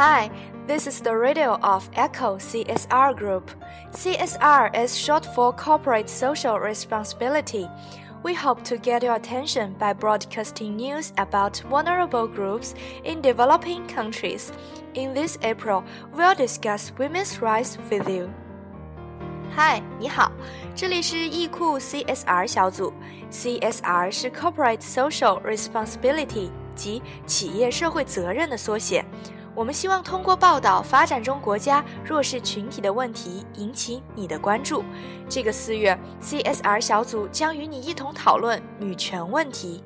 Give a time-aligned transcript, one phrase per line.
[0.00, 0.30] Hi,
[0.66, 3.50] this is the radio of Echo CSR Group.
[3.92, 7.68] CSR is short for Corporate Social Responsibility.
[8.22, 12.74] We hope to get your attention by broadcasting news about vulnerable groups
[13.04, 14.52] in developing countries.
[14.94, 18.28] In this April, we'll discuss women's rights with you.
[19.54, 20.30] 嗨，你好，
[20.74, 22.92] 这里是易库 CSR 小组。
[23.30, 26.50] CSR 是 Corporate Social Responsibility
[26.81, 29.05] 及企业社会责任的缩写。
[29.53, 34.83] 我们希望通过报道发展中国家弱势群体的问题，引起你的关注。
[35.29, 39.83] 这个四月，CSR 小组将与你一同讨论女权问题。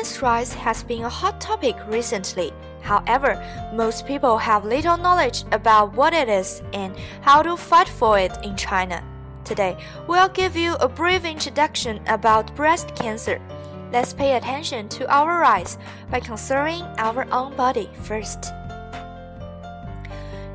[0.00, 2.52] Women's rights has been a hot topic recently.
[2.80, 3.36] However,
[3.74, 8.32] most people have little knowledge about what it is and how to fight for it
[8.42, 9.02] in China.
[9.44, 9.76] Today,
[10.08, 13.38] we'll give you a brief introduction about breast cancer.
[13.92, 15.76] Let's pay attention to our rights
[16.10, 18.52] by considering our own body first.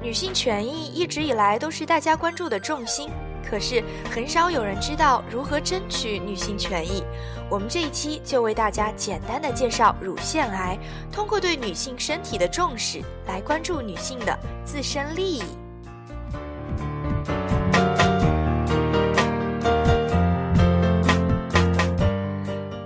[0.02, 3.12] 女性权益一直以来都是大家关注的重心，
[3.49, 7.03] 可是很少有人知道如何争取女性权益。
[7.49, 10.77] 我们这一期就为大家简单的介绍乳腺癌，
[11.13, 15.43] 通过对女性身体的重视来关注女性的自身利益。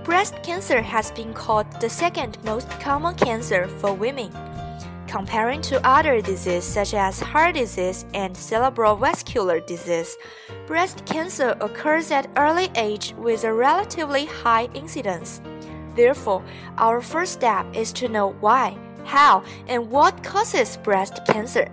[0.04, 4.30] Breast cancer has been called the second most common cancer for women.
[5.10, 10.16] Comparing to other diseases such as heart disease and cerebral vascular disease,
[10.68, 15.40] breast cancer occurs at early age with a relatively high incidence.
[15.96, 16.44] Therefore,
[16.78, 21.68] our first step is to know why, how, and what causes breast cancer.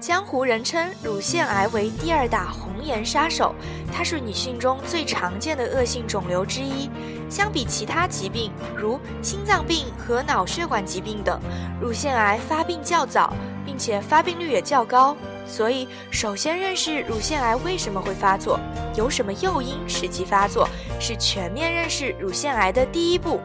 [0.00, 3.52] 江湖人称乳腺癌为第二大红颜杀手，
[3.92, 6.88] 它是女性中最常见的恶性肿瘤之一。
[7.28, 11.40] 相比其他疾病，如心脏病和脑血管疾病等，
[11.80, 13.34] 乳腺癌发病较早，
[13.66, 15.16] 并且发病率也较高。
[15.46, 18.60] 所以，首先认识乳腺癌为什么会发作，
[18.94, 20.68] 有什么诱因使其发作，
[21.00, 23.40] 是全面认识乳腺癌的第一步。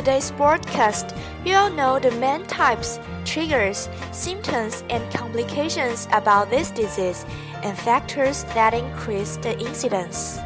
[0.00, 7.24] today's broadcast, you'll know the main types, triggers, symptoms, and complications about this disease
[7.62, 10.38] and factors that increase the incidence.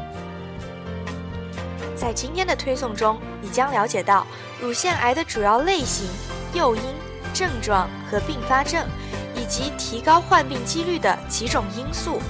[1.97, 4.27] 在今天的推送中，你将了解到
[4.61, 6.09] 乳腺癌的主要类型、
[6.53, 6.83] 诱因、
[7.33, 8.85] 症状和并发症，
[9.37, 12.21] 以及提高患病几率的几种因素。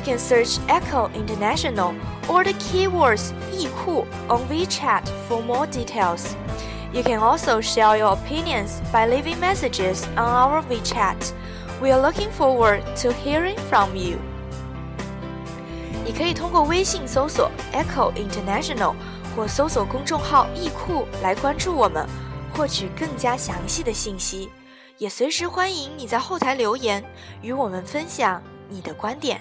[0.02, 1.94] can search Echo International
[2.28, 6.34] or the keywords 易库 on WeChat for more details.
[6.92, 11.32] You can also share your opinions by leaving messages on our WeChat.
[11.80, 14.18] We are looking forward to hearing from you.
[16.04, 18.94] 你可以通过微信搜索 Echo International
[19.34, 22.06] 或搜索公众号“易库”来关注我们，
[22.54, 24.50] 获取更加详细的信息。
[24.98, 27.04] 也随时欢迎你在后台留言，
[27.42, 29.40] 与我们分享你的观点。